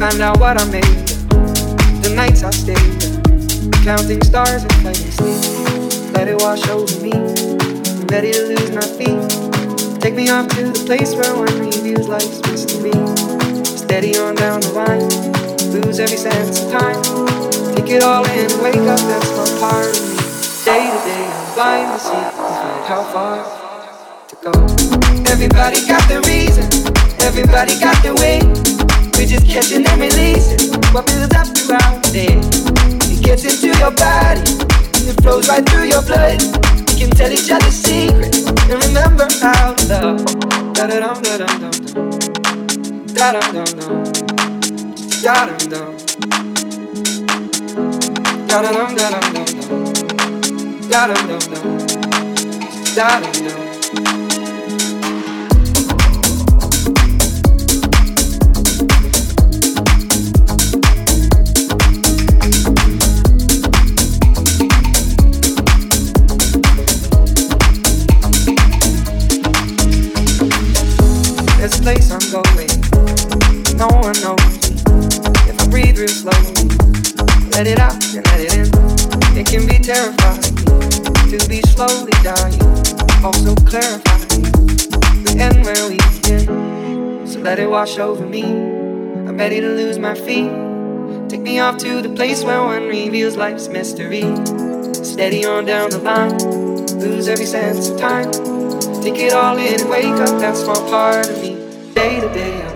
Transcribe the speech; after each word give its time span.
Find 0.00 0.22
out 0.22 0.40
what 0.40 0.58
I 0.58 0.64
made. 0.70 0.82
The 2.00 2.14
nights 2.16 2.42
I 2.42 2.48
stayed 2.52 3.20
counting 3.84 4.22
stars 4.22 4.62
and 4.62 4.72
playing 4.80 4.96
sleep. 5.12 6.16
Let 6.16 6.26
it 6.26 6.40
wash 6.40 6.66
over 6.68 6.88
me. 7.04 7.12
I'm 7.12 8.06
ready 8.08 8.32
to 8.32 8.48
lose 8.48 8.72
my 8.72 8.80
feet. 8.96 10.00
Take 10.00 10.14
me 10.14 10.30
off 10.30 10.48
to 10.56 10.72
the 10.72 10.84
place 10.86 11.12
where 11.12 11.28
one 11.36 11.52
reviews 11.60 12.08
life's 12.08 12.40
mystery. 12.48 12.96
Steady 13.60 14.16
on 14.16 14.36
down 14.36 14.62
the 14.62 14.72
line, 14.72 15.04
lose 15.68 16.00
every 16.00 16.16
sense 16.16 16.64
of 16.64 16.72
time. 16.72 16.96
Take 17.76 17.92
it 17.92 18.02
all 18.02 18.24
in, 18.24 18.48
wake 18.64 18.80
up, 18.88 19.04
that's 19.04 19.30
my 19.36 19.60
part 19.60 19.84
of 19.84 20.00
me. 20.00 20.16
Day 20.64 20.88
to 20.88 21.00
day, 21.04 21.28
I'm 21.28 21.52
blind 21.52 21.92
to 21.92 22.00
see 22.00 22.24
how 22.88 23.04
far 23.12 23.44
to 24.28 24.36
go. 24.40 24.52
Everybody 25.30 25.84
got 25.86 26.08
their 26.08 26.22
reason, 26.22 26.64
everybody 27.20 27.78
got 27.78 28.02
their 28.02 28.14
way. 28.14 28.69
We're 29.20 29.26
just 29.26 29.46
catching 29.46 29.86
and 29.86 30.00
releasing 30.00 30.72
what 30.94 31.04
builds 31.04 31.34
up 31.36 31.46
the 31.52 32.10
day. 32.10 32.40
It 33.12 33.22
gets 33.22 33.44
into 33.44 33.68
your 33.78 33.90
body, 33.90 34.40
and 34.40 35.12
it 35.12 35.20
flows 35.20 35.46
right 35.46 35.60
through 35.68 35.92
your 35.92 36.00
blood. 36.00 36.40
We 36.88 36.94
can 36.96 37.10
tell 37.10 37.30
each 37.30 37.50
other 37.50 37.70
secrets 37.70 38.48
and 38.48 38.80
remember 38.80 39.28
how 39.42 39.74
to 39.74 39.84
love. 39.92 40.24
Da 40.72 40.86
da 40.86 41.00
dum 41.04 41.20
da 41.20 41.36
dum 41.36 41.52
dum 41.60 41.76
dum. 41.84 42.08
Da 43.12 43.32
dum 43.36 43.52
dum 43.52 43.68
dum. 43.76 44.08
Da 45.20 45.44
dum 45.44 45.68
dum. 45.68 45.96
Da 48.48 48.62
da 48.62 48.72
dum 48.72 48.96
dum 48.96 49.20
dum 49.34 49.44
dum. 49.60 49.84
Da 50.88 51.06
dum 51.08 51.28
dum 51.28 51.44
dum. 51.52 51.76
Da 52.96 53.20
dum 53.20 53.32
dum. 53.44 54.19
No 73.80 73.88
one 73.88 74.12
knows. 74.20 74.58
If 75.48 75.58
I 75.58 75.66
breathe 75.70 75.96
real 75.96 76.12
let 77.50 77.66
it 77.66 77.78
out 77.78 77.96
and 78.14 78.26
let 78.26 78.40
it 78.40 78.54
in. 78.54 78.68
It 79.38 79.46
can 79.46 79.66
be 79.66 79.78
terrifying 79.78 80.42
to 81.30 81.48
be 81.48 81.62
slowly 81.62 82.12
dying. 82.22 82.60
Also 83.24 83.54
the 83.54 85.34
end 85.38 85.64
where 85.64 85.88
we 85.88 85.96
begin. 86.12 87.26
So 87.26 87.40
let 87.40 87.58
it 87.58 87.70
wash 87.70 87.96
over 87.98 88.26
me. 88.26 88.44
I'm 88.44 89.38
ready 89.38 89.62
to 89.62 89.68
lose 89.68 89.98
my 89.98 90.14
feet. 90.14 90.50
Take 91.30 91.40
me 91.40 91.58
off 91.60 91.78
to 91.78 92.02
the 92.02 92.10
place 92.14 92.44
where 92.44 92.62
one 92.62 92.86
reveals 92.86 93.38
life's 93.38 93.68
mystery. 93.68 94.24
Steady 94.92 95.46
on 95.46 95.64
down 95.64 95.88
the 95.88 96.00
line, 96.02 96.36
lose 97.00 97.28
every 97.28 97.46
sense 97.46 97.88
of 97.88 97.98
time. 97.98 98.30
Take 99.02 99.16
it 99.16 99.32
all 99.32 99.56
in 99.56 99.80
and 99.80 99.88
wake 99.88 100.04
up 100.04 100.38
that 100.40 100.54
small 100.54 100.86
part 100.90 101.30
of 101.30 101.40
me. 101.40 101.54
Day 101.94 102.20
to 102.20 102.28
day, 102.34 102.69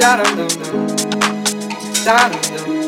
Da 0.00 0.16
dum 0.16 0.36
dum. 0.36 0.96
Da 2.04 2.30
dum 2.30 2.66
dum. 2.66 2.79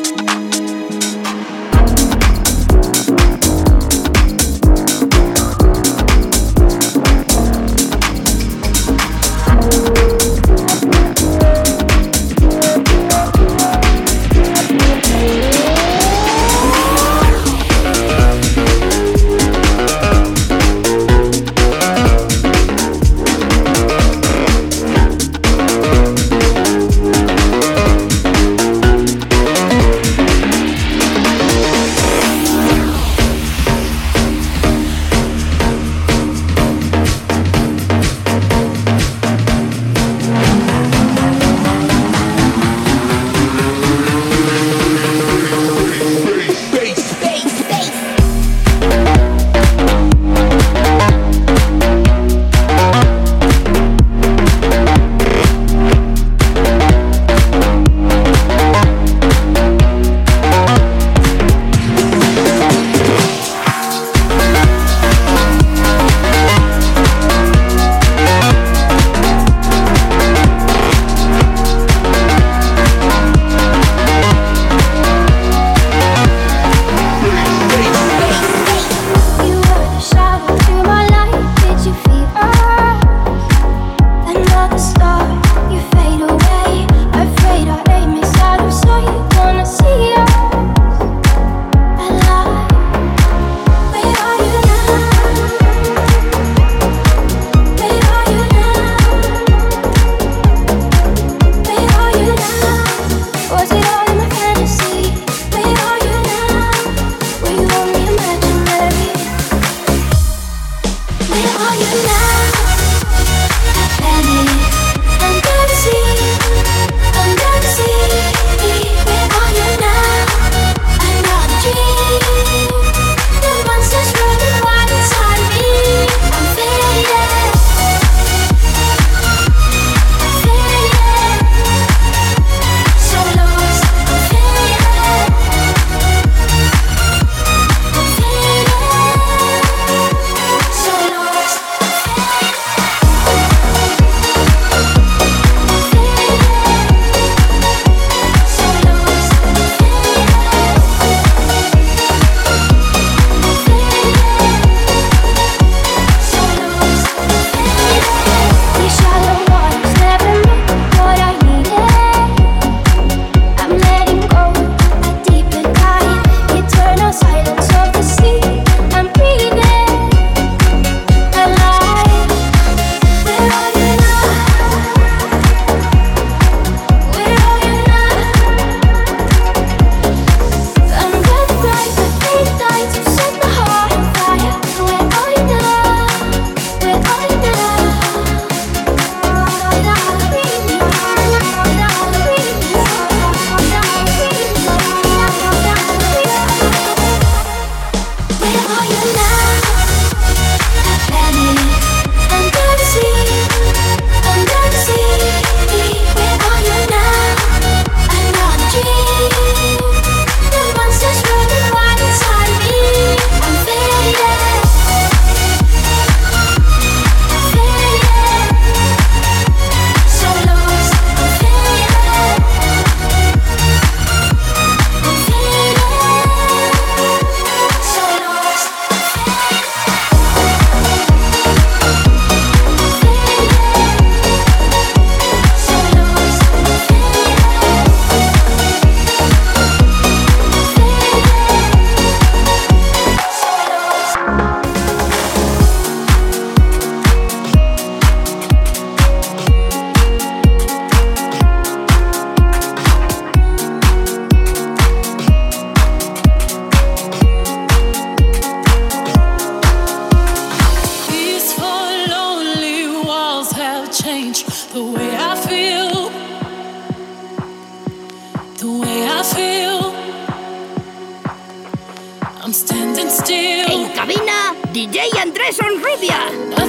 DJ 274.83 275.17
Andrés 275.17 275.57
Onrubia. 275.61 276.62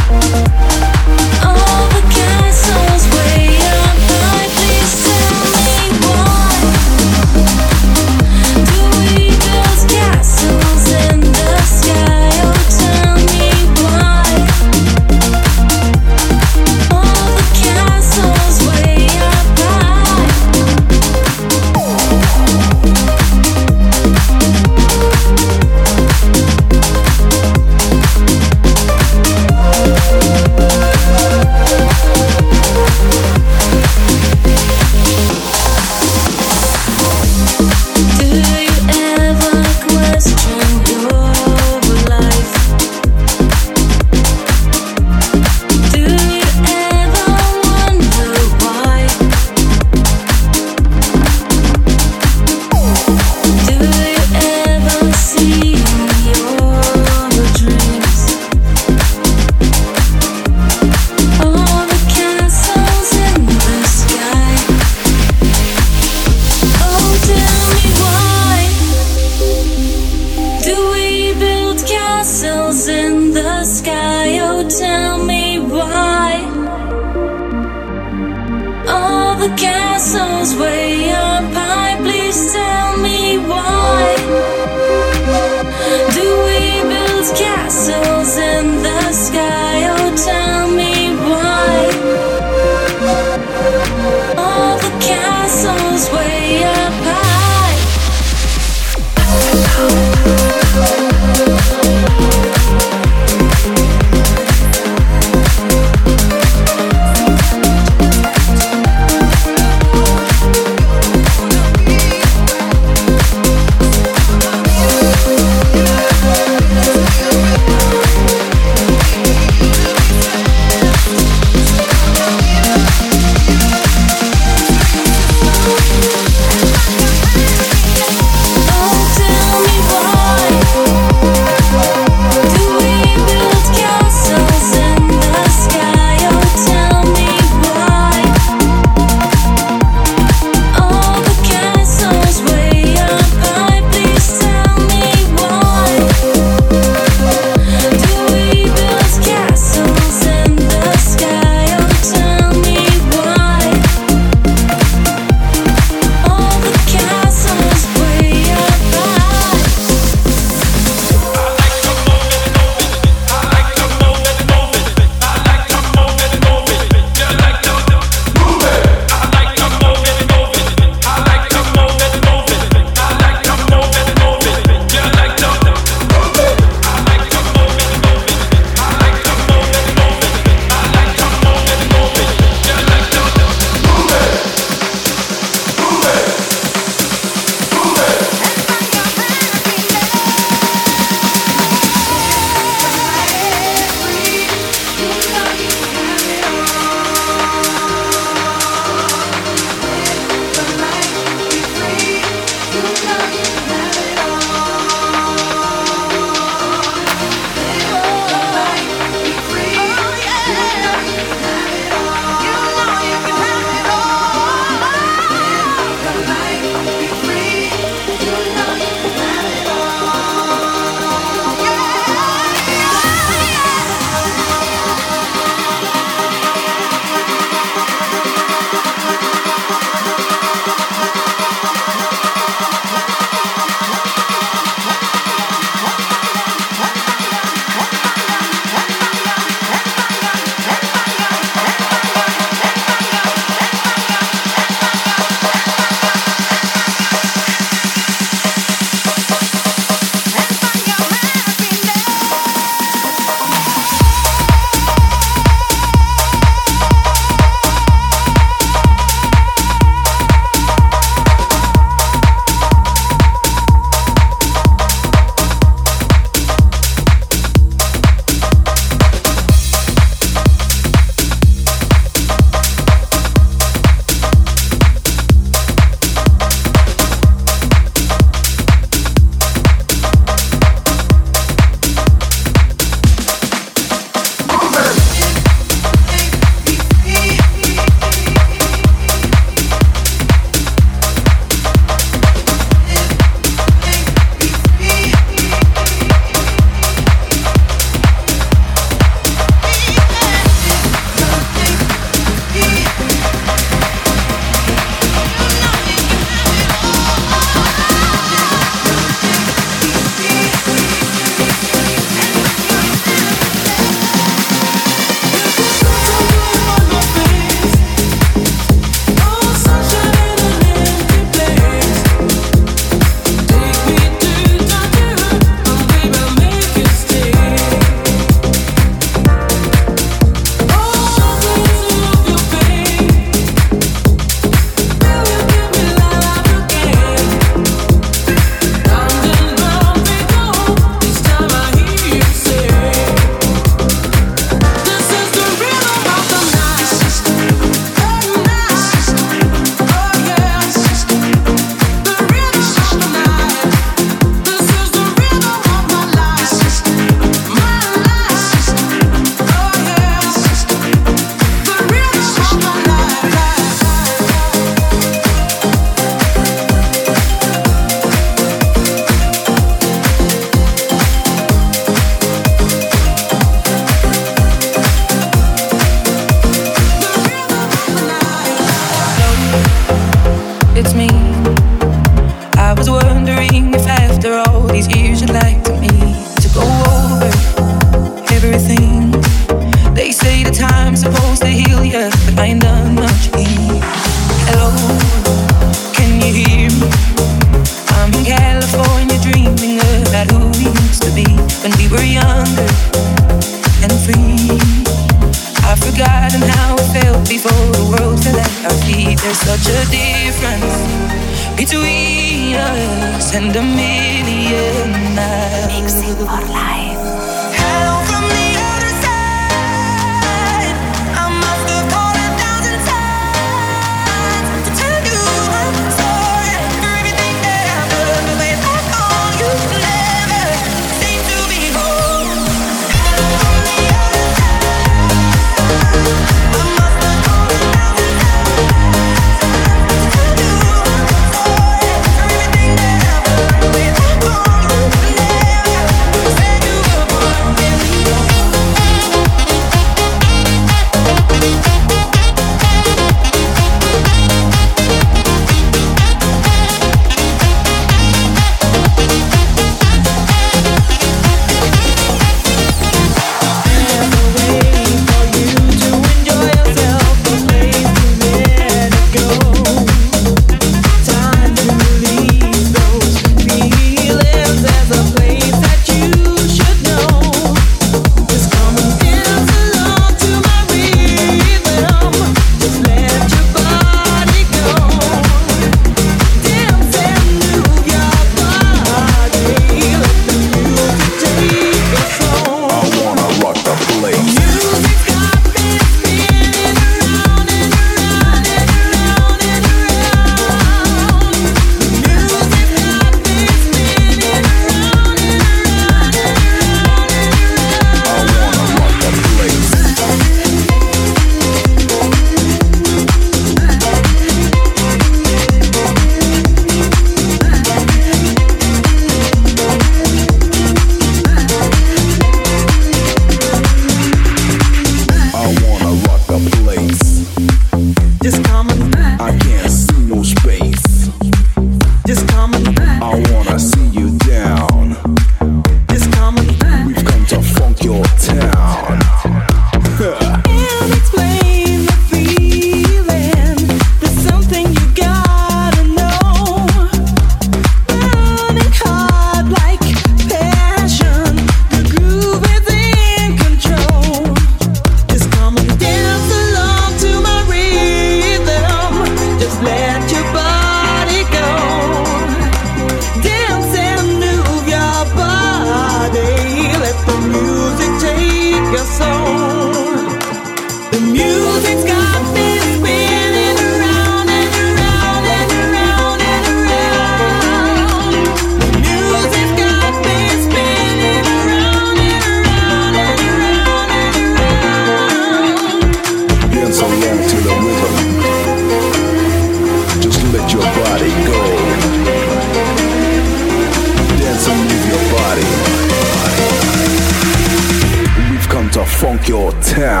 Town. 599.61 600.00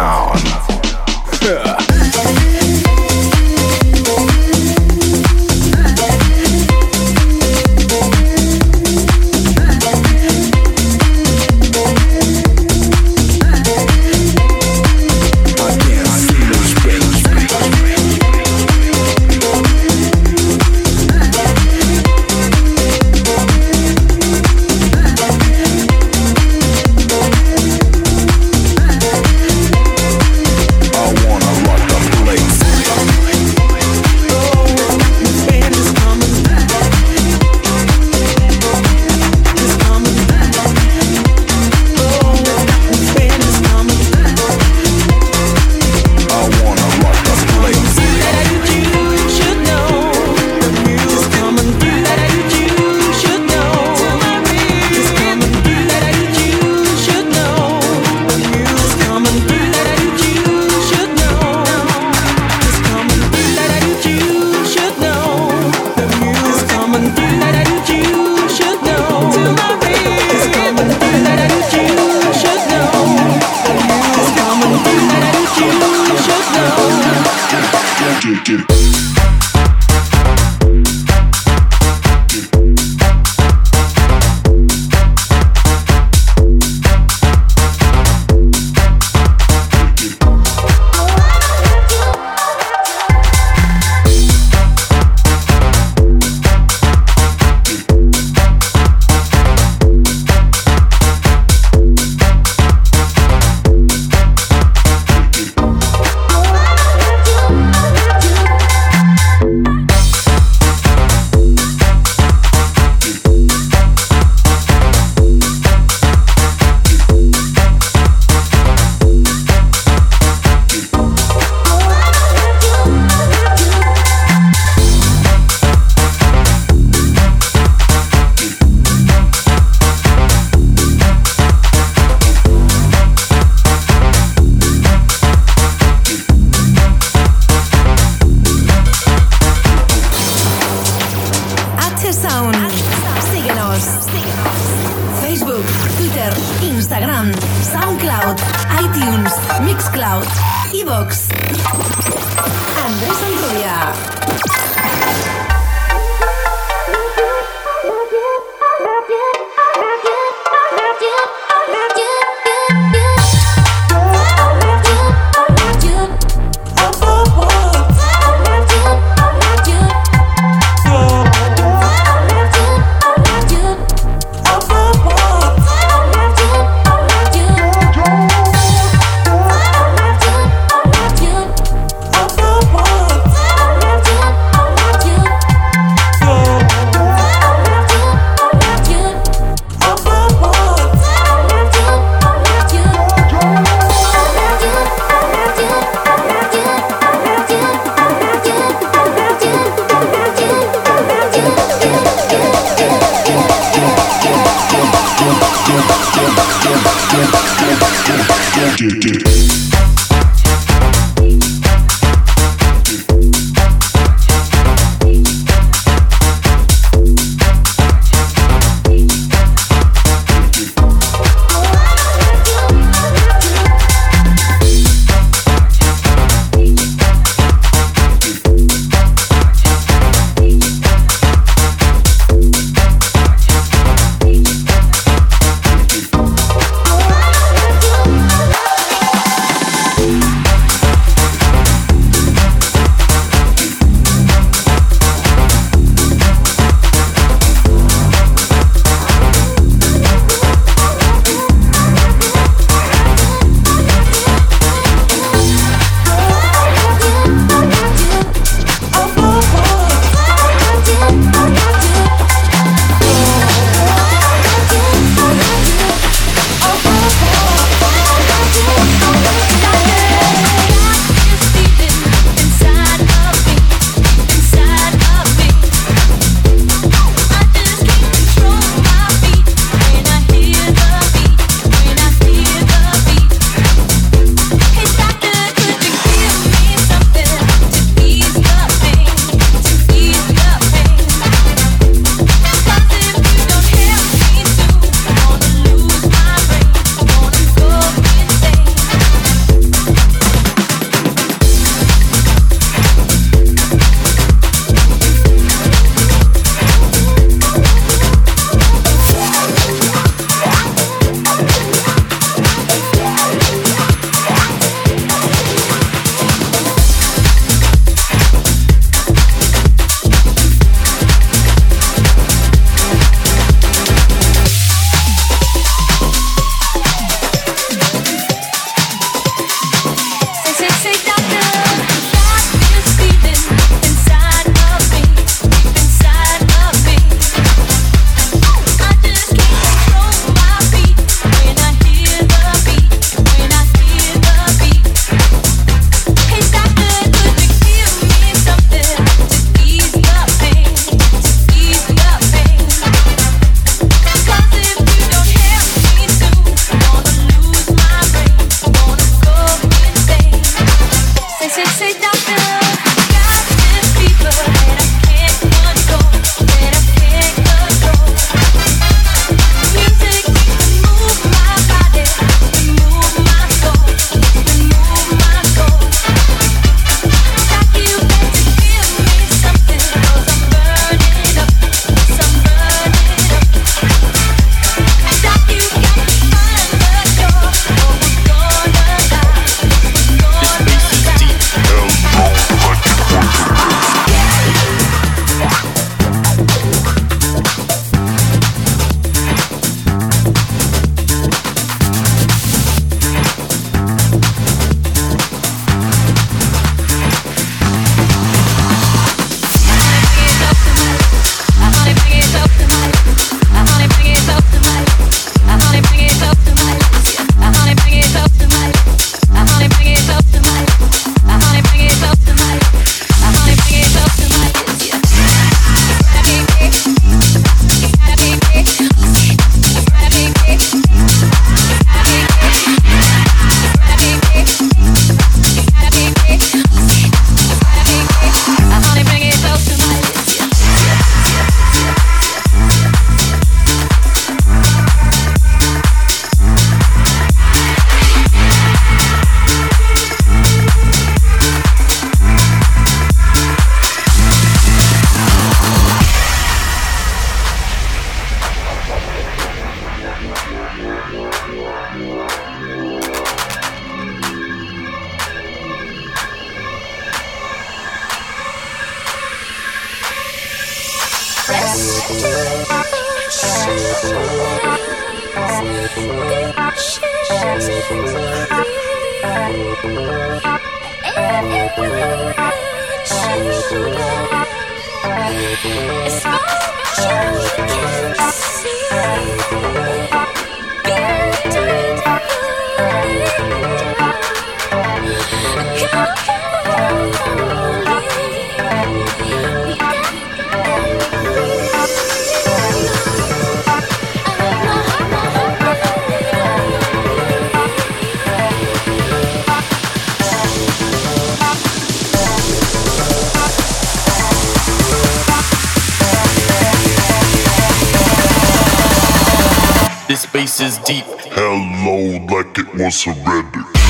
Bass 520.41 520.59
is 520.59 520.77
deep. 520.79 521.05
Hello, 521.37 522.17
like 522.35 522.57
it 522.57 522.73
was 522.73 523.05
already. 523.05 523.80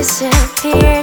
disappear. 0.00 0.99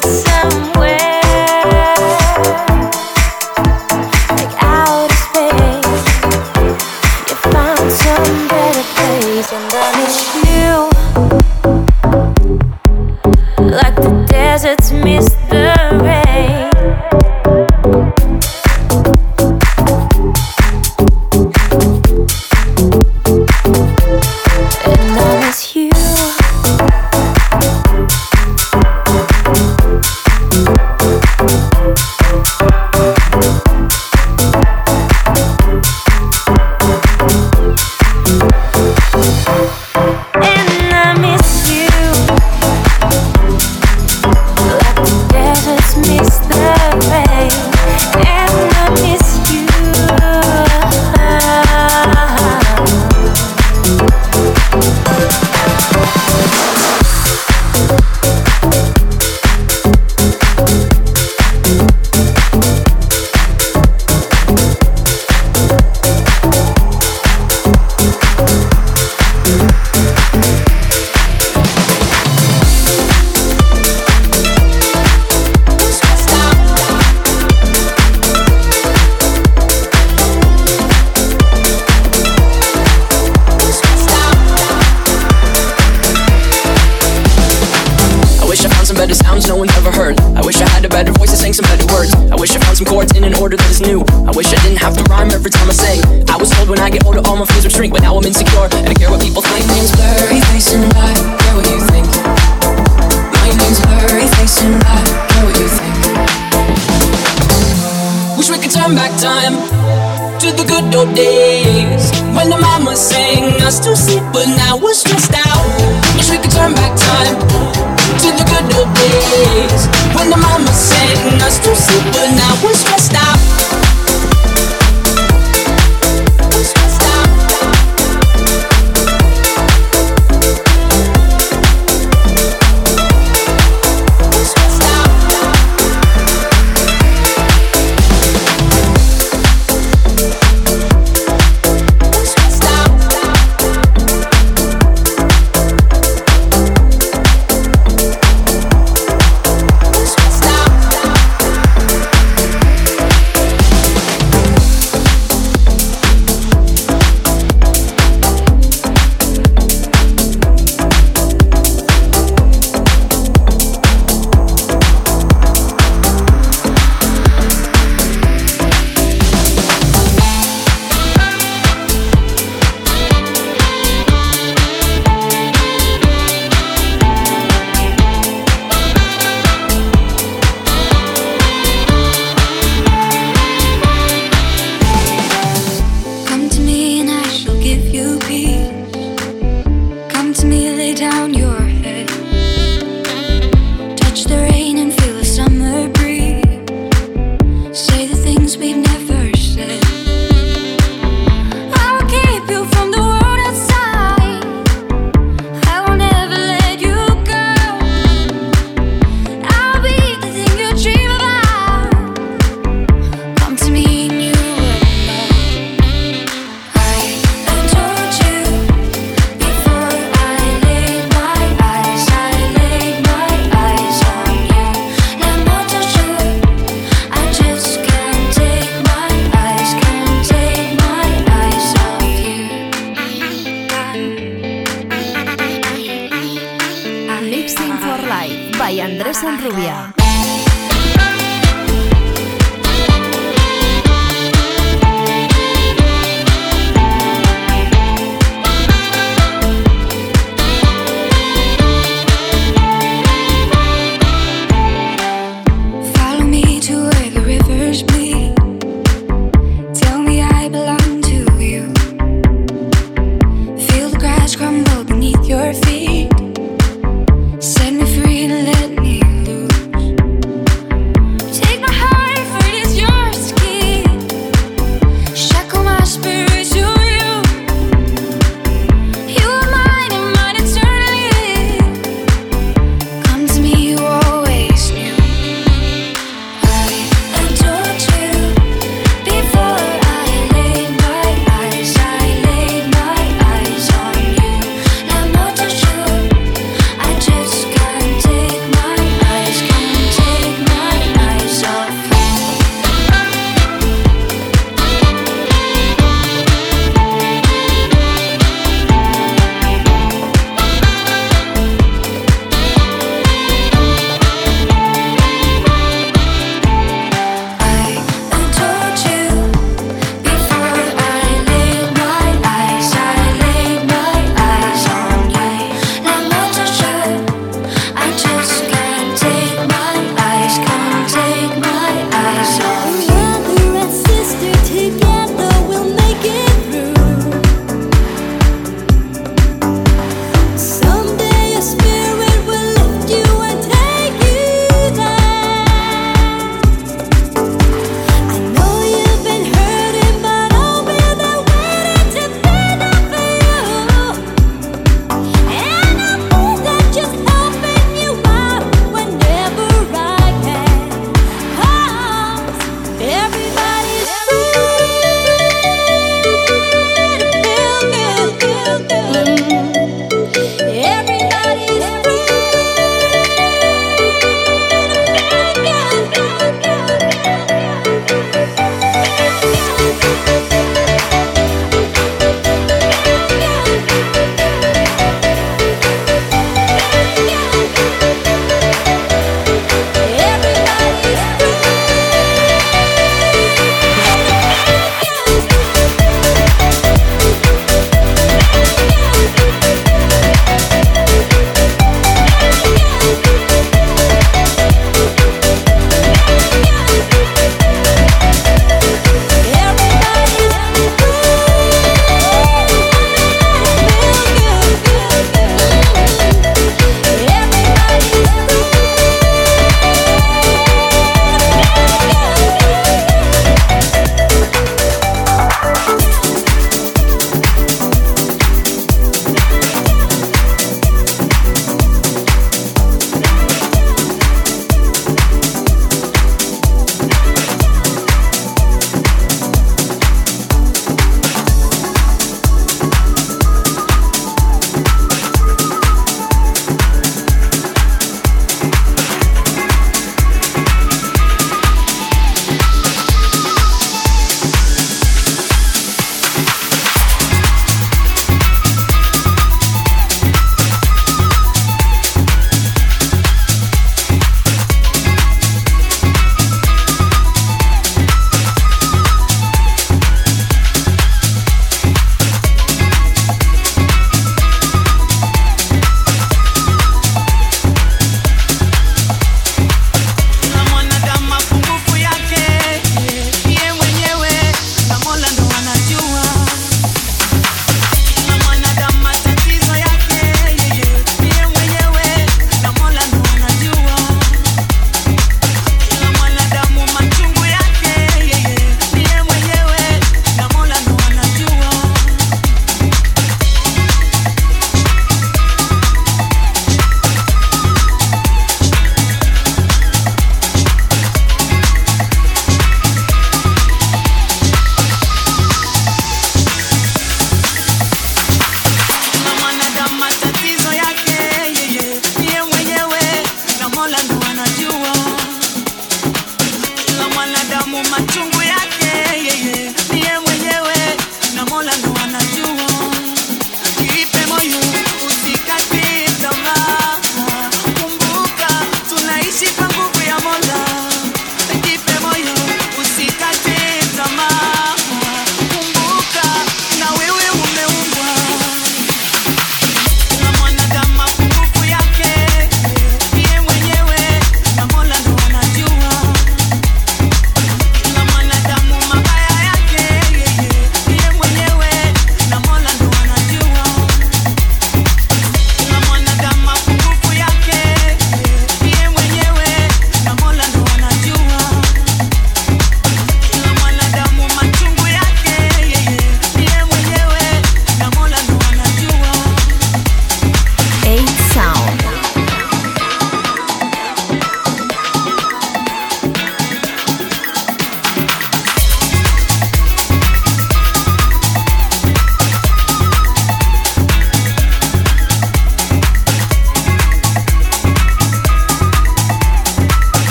mu 527.48 527.64
matungo 527.72 528.17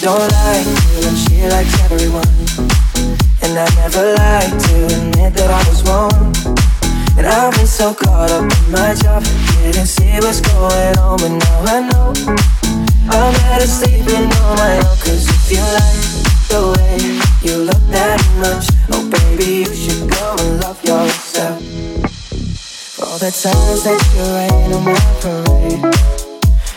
don't 0.00 0.32
like 0.32 0.64
you, 0.64 1.08
and 1.08 1.18
she 1.28 1.44
likes 1.48 1.76
everyone. 1.84 2.24
And 3.42 3.52
I 3.58 3.68
never 3.76 4.14
like 4.16 4.48
to 4.48 4.76
admit 4.96 5.34
that 5.34 5.50
I 5.50 5.60
was 5.68 5.84
wrong. 5.84 6.32
And 7.18 7.26
I've 7.26 7.52
been 7.54 7.66
so 7.66 7.92
caught 7.92 8.30
up 8.30 8.48
in 8.48 8.72
my 8.72 8.94
job, 8.94 9.22
didn't 9.60 9.86
see 9.86 10.16
what's 10.24 10.40
going 10.40 10.96
on, 10.96 11.18
but 11.20 11.32
now 11.36 11.64
I 11.68 11.80
know. 11.88 12.14
I'm 13.12 13.32
better 13.44 13.66
sleeping 13.66 14.24
on 14.40 14.56
my 14.56 14.76
own, 14.78 14.96
cause 15.04 15.28
if 15.28 15.52
you 15.52 15.60
like 15.76 16.00
the 16.48 16.60
way 16.72 16.96
you 17.44 17.64
look 17.68 17.82
that 17.92 18.20
much, 18.40 18.72
oh 18.92 19.04
baby, 19.04 19.68
you 19.68 19.74
should 19.74 20.08
go 20.08 20.36
and 20.40 20.60
love 20.62 20.82
yourself. 20.82 21.60
All 23.04 23.18
the 23.18 23.32
times 23.36 23.84
that 23.84 24.00
you 24.16 24.24
rain 24.32 24.72
on 24.72 24.84
my 24.84 24.96
parade, 25.20 25.84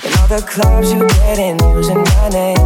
and 0.03 0.11
all 0.19 0.28
the 0.28 0.43
clubs 0.45 0.91
you 0.91 1.07
get 1.07 1.39
in 1.39 1.55
using 1.78 2.03
my 2.03 2.30
name. 2.30 2.62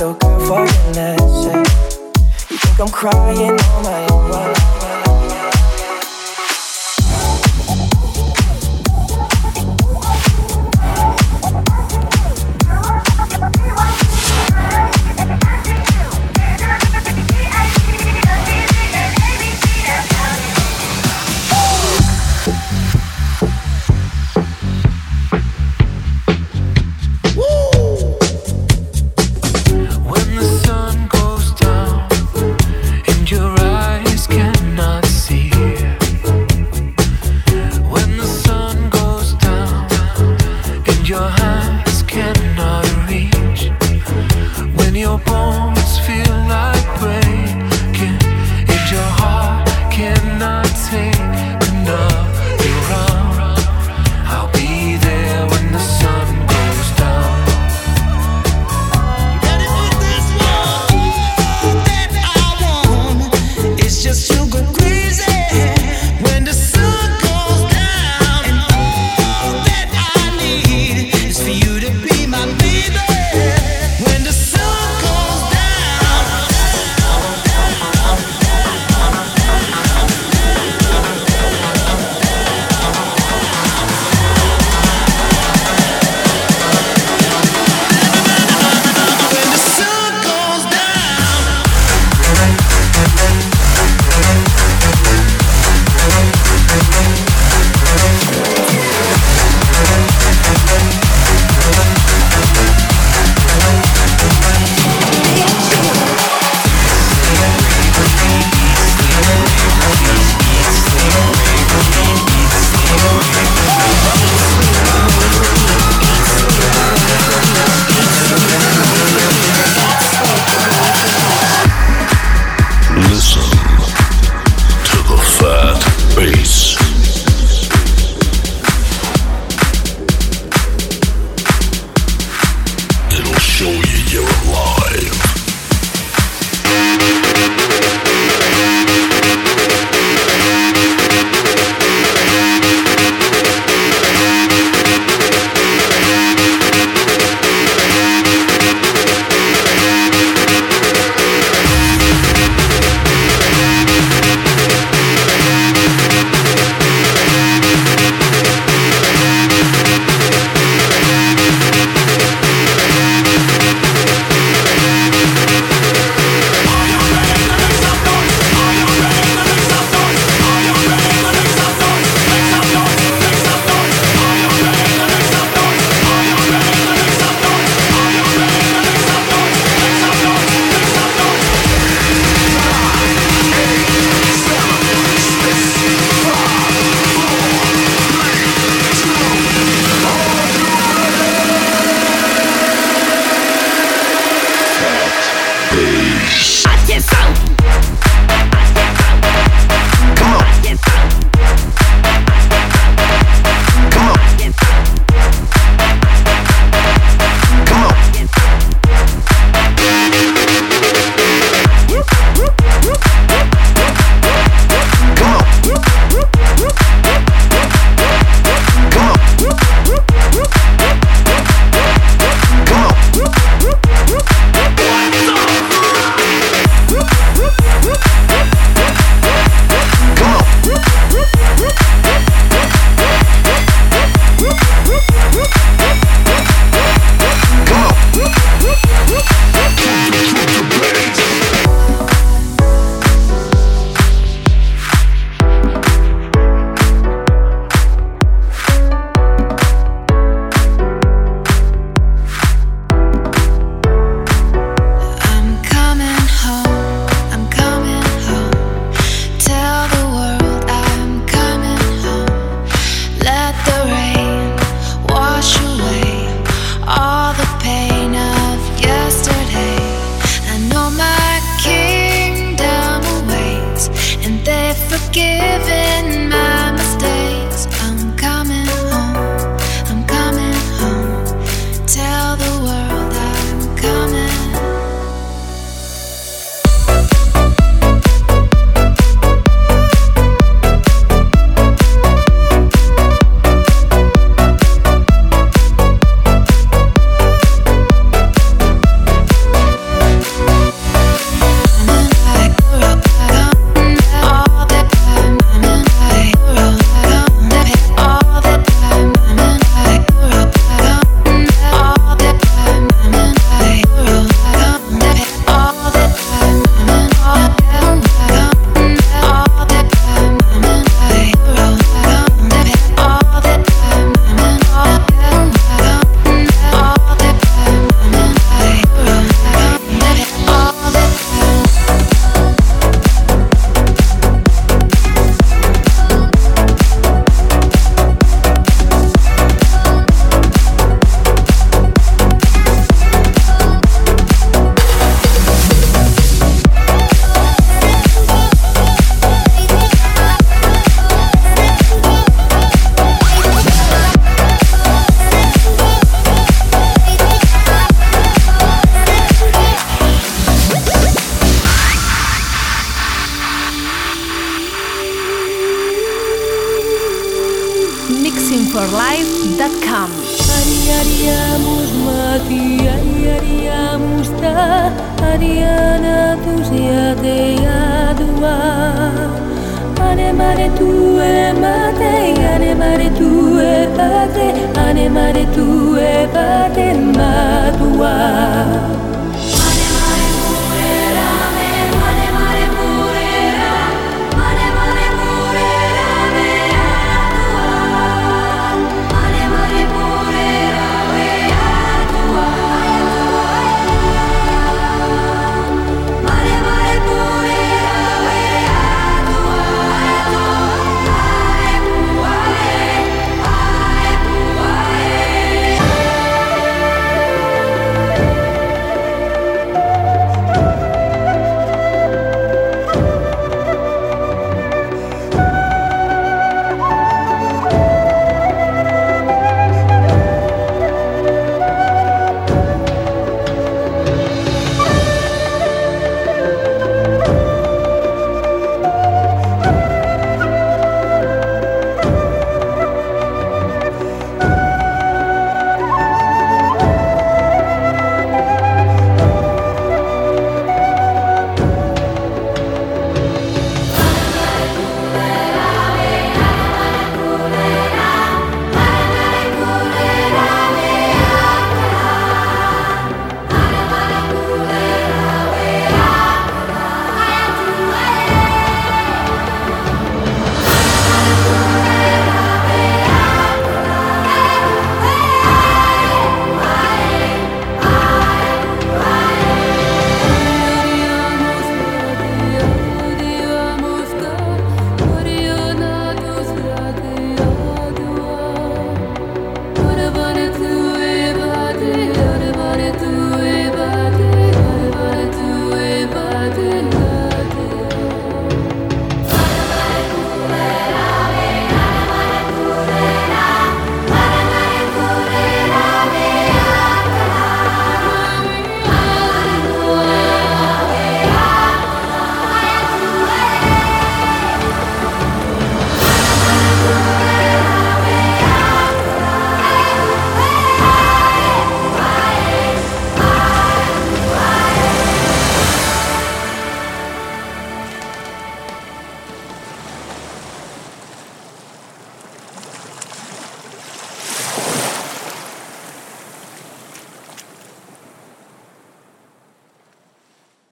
Oh 0.00 0.14
girl, 0.14 0.40
for 0.46 0.66
goodness 0.66 1.44
sake. 1.44 2.50
You 2.50 2.56
think 2.56 2.80
I'm 2.80 2.88
crying 2.88 3.50
on 3.50 3.82
my 3.82 4.07